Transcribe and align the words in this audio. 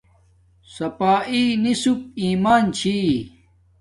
صفاݷݵ 0.73 1.43
نصپ 1.63 1.99
ایمان 2.21 2.63
چھی 2.77 2.95